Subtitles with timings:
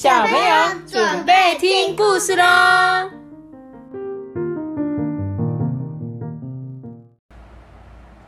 [0.00, 0.54] 小朋友
[0.86, 2.44] 准备听故事喽！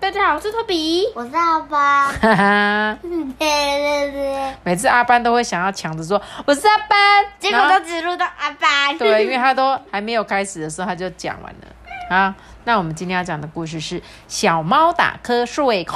[0.01, 1.07] 大家好，我是托比。
[1.15, 2.13] 我是阿班。
[2.15, 8.99] 哈哈，对对对，每次阿班都会想要抢着说我是阿班，结果都只录到阿班。
[8.99, 12.17] 对，因为他都还没有开始的时候他就讲完了。
[12.17, 15.87] 啊，那我们今天要讲的故事是小猫打瞌睡。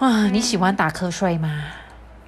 [0.00, 1.66] 哇，你喜欢打瞌睡吗？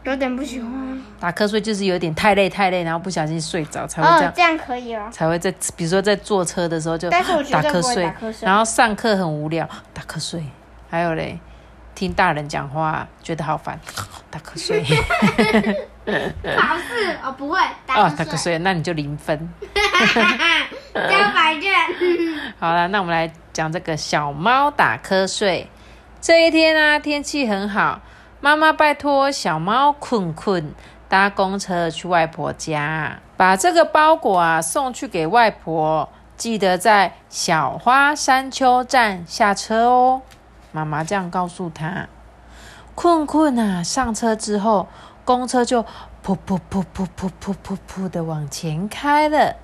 [0.04, 1.02] 有点不喜欢。
[1.18, 5.08] 打瞌睡就是有点太累太累，然后不小心睡着才会这样，，哦这样可以哦。
[5.10, 8.12] 才会在比如说在坐车的时候就打瞌睡打瞌睡
[8.42, 10.44] 然后上课很无聊打瞌睡，
[10.90, 11.38] 还有嘞
[11.94, 13.80] 听大人讲话觉得好烦
[14.30, 19.48] 打瞌睡考试哦不会打哦打瞌睡，那你就零分。
[20.94, 21.00] 交
[21.34, 21.72] 白卷。
[22.60, 25.68] 好了，那我们来讲这个小猫打瞌睡。
[26.20, 28.00] 这一天啊，天气很好，
[28.44, 30.74] 妈妈拜托小猫困困
[31.08, 40.20] 搭公车去外婆家，把这个包裹啊送去给外婆，记得在小花山丘站下车哦。
[40.72, 42.06] 妈妈这样告诉他。
[42.94, 44.88] 困困啊，上车之后，
[45.24, 49.56] 公车就噗噗噗噗噗噗噗噗的往前开了。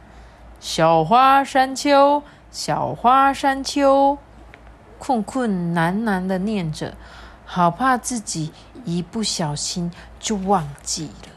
[0.59, 4.17] 小花山丘，小花山丘，
[4.99, 6.95] 困困喃喃的念着，
[7.53, 8.53] 好怕自己
[8.85, 11.33] 一不小心就忘记了。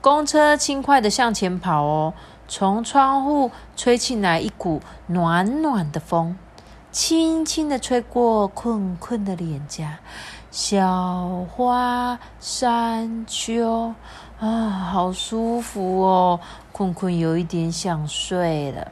[0.00, 2.14] 公车轻快的向前跑哦，
[2.48, 6.38] 从窗户吹进来一股暖暖的风，
[6.90, 9.98] 轻轻的吹过困困的脸颊。
[10.50, 13.92] 小花山丘
[14.40, 16.40] 啊，好舒服哦！
[16.72, 18.90] 困困有一点想睡了，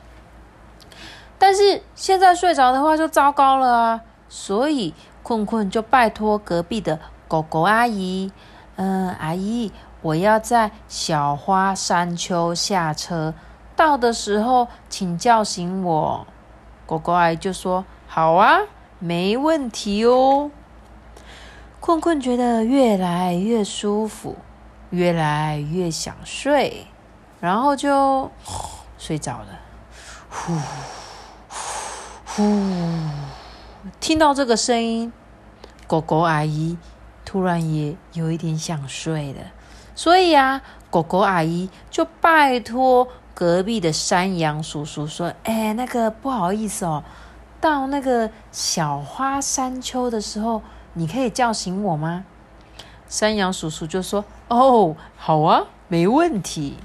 [1.39, 4.00] 但是现在睡着的话就糟糕了啊！
[4.28, 4.92] 所以
[5.28, 6.98] 困困就拜托隔壁的
[7.28, 8.32] 狗狗阿姨，
[8.76, 13.34] 嗯，阿姨，我要在小花山丘下车，
[13.77, 16.27] 到的时候请叫醒我。
[16.86, 18.61] 狗狗阿姨就说：“好啊，
[18.98, 20.50] 没问题哦。”
[21.78, 24.34] 困困觉得越来越舒服，
[24.88, 26.86] 越来越想睡，
[27.38, 28.30] 然后就
[28.96, 29.48] 睡着了。
[30.30, 30.55] 呼
[32.24, 32.42] 呼，
[34.00, 35.12] 听到这个声音，
[35.86, 36.76] 狗狗阿姨
[37.24, 39.40] 突然也有一点想睡了，
[39.94, 47.04] 所以啊，狗狗阿姨就拜托隔壁的山羊叔叔说：“哎，那个不好意思哦，
[47.60, 50.62] 到那个小花山丘的时候。”
[50.94, 52.24] 你可以叫醒我吗？
[53.08, 56.78] 山羊叔叔就说：“哦，好啊，没问题。”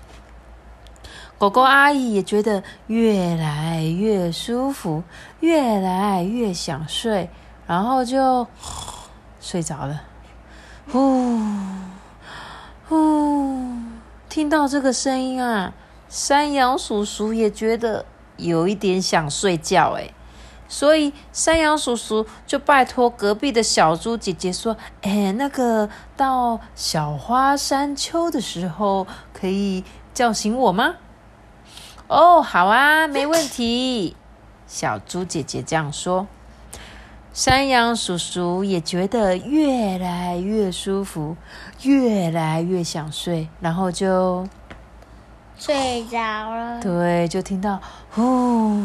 [1.38, 5.04] 狗狗阿姨也觉得越来越舒服，
[5.42, 7.30] 越来越想睡，
[7.68, 8.48] 然后就
[9.42, 10.04] 睡着了。
[10.92, 11.40] 呼
[12.88, 13.68] 呼，
[14.30, 15.74] 听到这个声音啊，
[16.08, 18.06] 山羊叔叔也觉得
[18.38, 20.12] 有一点想睡觉，哎。
[20.70, 29.84] 所以山羊叔叔就拜托隔壁的小猪姐姐说：“哎，那个到小花山丘的时候，可以
[30.16, 30.96] 叫醒我吗
[32.14, 34.16] ？”“哦，好啊，没问题。”
[34.68, 36.28] 小猪姐姐这样说。
[37.34, 41.36] 山羊叔叔也觉得越来越舒服，
[41.82, 44.48] 越来越想睡，然后就
[45.58, 46.20] 睡着
[46.54, 46.80] 了。
[46.80, 47.82] 对，就听到
[48.12, 48.84] 呼。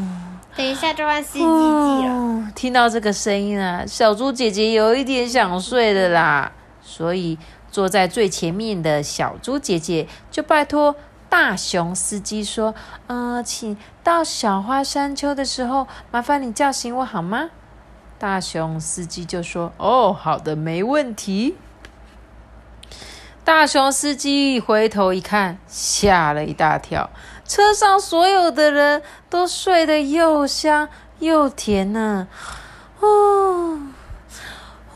[0.57, 2.49] 等一下就换司机机了、哦。
[2.55, 6.51] 听到这个声音啊，小猪姐姐有一点想睡的啦，
[6.81, 7.39] 所以
[7.71, 10.97] 坐在最前面的小猪姐姐就拜托
[11.29, 12.75] 大熊司机说
[13.09, 17.51] ：“嗯、呃，请到小花山丘的时候，麻烦你叫醒我好吗？”
[18.19, 21.57] 大熊司机就说：“哦，好的，没问题。”
[23.45, 27.09] 大熊司机回头一看，吓了一大跳。
[27.47, 30.89] 车上所有的人都睡得又香
[31.21, 32.29] 又甜呢，
[33.01, 33.81] 哦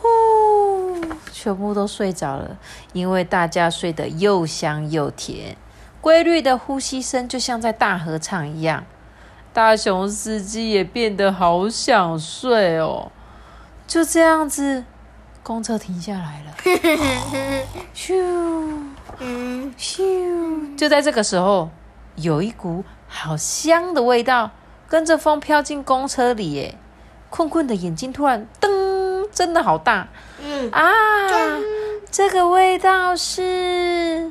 [0.03, 1.01] 哦，
[1.33, 2.59] 全部都睡着了，
[2.93, 5.57] 因为大家睡得又香又甜，
[6.03, 8.85] 规律的呼吸声就像在大合唱一样。
[9.55, 13.11] 大熊司机也变得好想睡哦，
[13.87, 14.85] 就这样子，
[15.43, 16.55] 公车停下来了，
[17.95, 18.15] 咻，
[19.19, 21.71] 嗯，咻，就在这个时候。
[22.17, 24.51] 有一股好香的味道，
[24.87, 26.53] 跟着风飘进公车里。
[26.53, 26.77] 耶，
[27.31, 30.09] 困困的眼睛突然噔，真的好大。
[30.39, 30.83] 嗯啊，
[32.11, 34.31] 这个味道是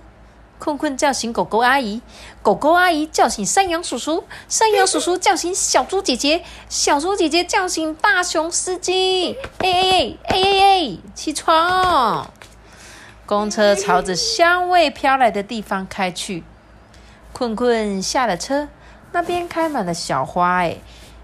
[0.61, 2.03] 困困叫醒狗狗阿姨，
[2.43, 9.35] 狗狗阿姨叫醒山羊叔叔，山羊叔叔叫醒小猪姐姐，小猪姐姐叫醒大熊司机。
[9.57, 12.31] 哎哎哎哎哎哎，起床！
[13.25, 16.43] 公车朝着香味飘来的地方开去。
[17.33, 18.67] 困困下了车，
[19.13, 20.77] 那边开满了小花，哎，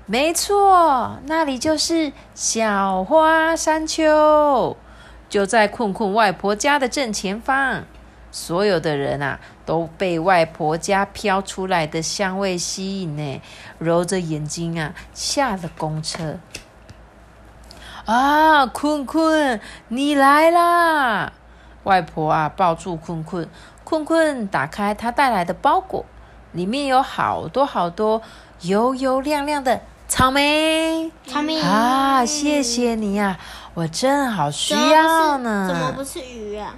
[0.08, 4.76] 没错，那里就是小花山丘，
[5.30, 7.84] 就在困困外婆家的正前方。
[8.40, 13.42] 所有的人啊，都被外婆家飘出来的香味吸引呢，
[13.80, 16.38] 揉着眼睛啊，下了公车。
[18.06, 21.34] 啊，坤坤，你来啦！
[21.84, 23.50] 外婆啊，抱住坤坤，
[23.84, 26.06] 坤坤打开他带来的包裹，
[26.52, 28.22] 里面有好多好多
[28.62, 31.12] 油油亮亮的草莓。
[31.26, 33.40] 草莓啊，谢谢你呀、
[33.74, 35.68] 我正好需要呢。
[35.68, 36.76] 怎么不是鱼啊？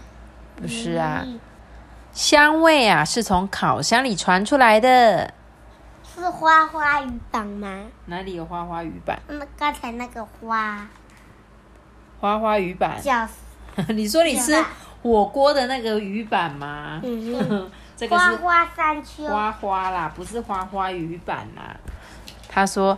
[0.56, 1.26] 不是啊？
[2.12, 5.34] 香味啊，是从烤箱里传出来的。
[6.04, 7.84] 是花花鱼板吗？
[8.06, 9.20] 哪里有花花鱼板？
[9.28, 10.86] 那刚才那个花
[12.20, 13.02] 花花鱼板？
[13.02, 13.28] 叫
[13.90, 14.54] 你说你吃
[15.02, 17.00] 火锅的那个鱼板吗？
[17.04, 19.26] 嗯 这个是花花山丘。
[19.28, 21.76] 花花啦，不是花花鱼板啦。
[22.50, 22.98] 他说：“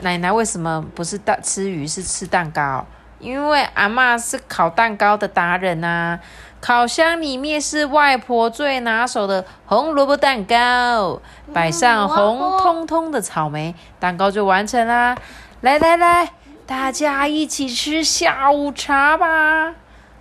[0.00, 2.84] 奶奶为什么不是蛋吃鱼，是吃蛋糕？
[3.24, 6.20] 因为阿嬷是烤蛋糕的达人呐、
[6.60, 11.22] 烤箱里面是外婆最拿手的红萝卜蛋糕，
[11.54, 15.16] 摆上红彤彤的草莓，蛋糕就完成啦。
[15.62, 16.32] 来来来，
[16.66, 19.74] 大家一起吃下午茶吧。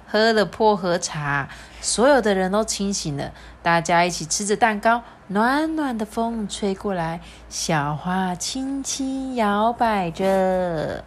[0.07, 1.49] 喝了薄荷茶，
[1.81, 3.31] 所有的人都清醒了。
[3.61, 7.19] 大家一起吃着蛋糕，暖暖的风吹过来，
[7.49, 11.03] 小花轻轻摇摆着，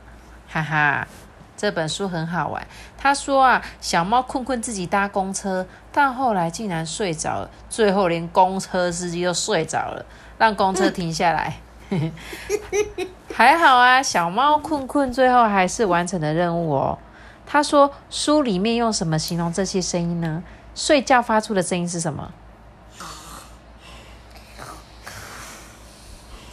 [0.46, 1.08] 哈哈。
[1.56, 2.66] 这本书很好玩。
[2.98, 10.04] 他说啊，小猫困困自己搭公车，但后来竟然睡着了，最后连公车司机都睡着了，
[10.38, 11.56] 让公车停下来。
[13.32, 16.98] 还好啊，小猫困困最后还是完成了任务哦。
[17.46, 20.42] 他说，书里面用什么形容这些声音呢？
[20.74, 22.32] 睡觉发出的声音是什么？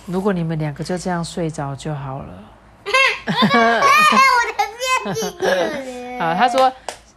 [0.06, 2.44] 如果你们两个就这样睡着就好了。
[5.06, 6.72] 我的变体好，他说，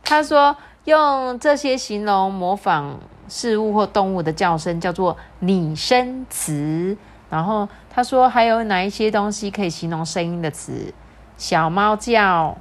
[0.04, 2.98] 他说用这些形容模仿
[3.28, 6.96] 事物或动物的叫声叫做拟声词。
[7.28, 10.94] 然后他说还有哪一些东西可以形容声音的词？
[11.36, 12.56] 小猫叫，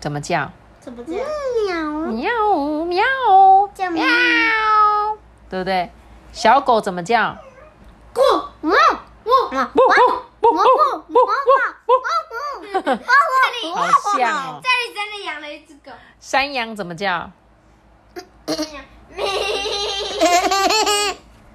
[0.00, 0.50] 怎么叫？
[1.06, 1.24] 喵
[2.12, 2.30] 喵
[2.84, 3.04] 喵
[3.74, 4.04] 叫喵，
[5.50, 5.90] 对不对？
[6.32, 7.36] 小狗怎么叫？
[8.14, 8.20] 咕
[8.62, 8.72] 汪
[9.24, 9.70] 汪汪
[13.74, 14.60] 好像哦。
[14.62, 15.90] 这里真的养了一只狗。
[16.20, 17.30] 山羊怎么叫？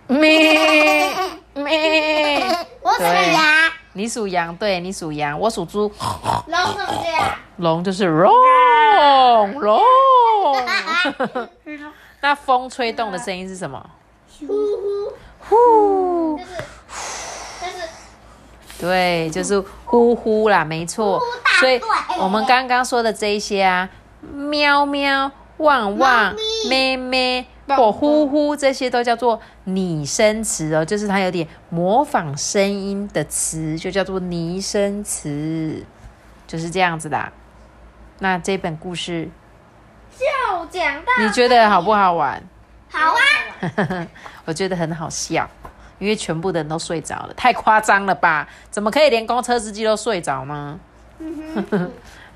[0.07, 1.13] 咩
[1.53, 2.43] 咩。
[2.81, 5.91] 我属羊，你属羊，对你属羊，我属猪。
[6.47, 7.35] 龙怎么这样？
[7.57, 8.31] 龙就是龙
[9.59, 9.81] 龙。
[12.19, 13.89] 那风吹动的声音是什么？
[14.39, 14.47] 呼
[15.39, 16.63] 呼，呼就，是就是
[18.81, 21.21] 对，就是呼呼啦，没错。
[21.59, 21.79] 所以
[22.19, 23.87] 我们刚刚说的这一些啊，
[24.33, 26.35] 喵喵、汪汪、
[26.67, 35.85] 咩咩或呼呼，这些都叫做拟声词哦，就是它有点模仿声音的词，就叫做拟声词，
[36.47, 37.31] 就是这样子的。
[38.19, 39.29] 那这本故事
[40.17, 42.43] 就讲到你觉得好不好玩？
[42.91, 44.07] 好啊，
[44.45, 45.49] 我觉得很好笑，
[46.01, 48.47] 因为全部的人都睡着了，太夸张了吧？
[48.71, 50.79] 怎么可以连公车司机都睡着呢？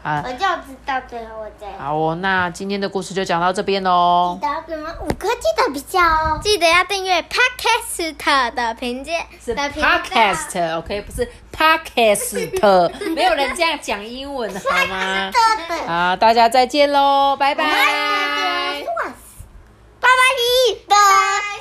[0.04, 1.66] 好， 我就知道最后我在。
[1.80, 4.48] 好哦，那今天的故事就讲到这边喽记。
[4.48, 6.40] 得给我们五颗记得比较哦。
[6.44, 12.36] 记得要订阅 Podcast 的评鉴是的频道 podcast，OK，、不是 podcast，
[13.16, 15.32] 没有人这样讲英文好吗？
[15.34, 15.88] 对对。
[15.88, 17.64] 好，大家再见喽，拜拜。
[20.00, 20.96] 爸爸你的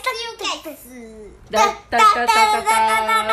[0.04, 0.61] See you guys。
[0.62, 3.04] 哒哒哒哒哒哒哒哒。
[3.06, 3.24] 哒